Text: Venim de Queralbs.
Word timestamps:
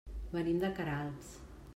Venim 0.37 0.63
de 0.63 0.71
Queralbs. 0.79 1.29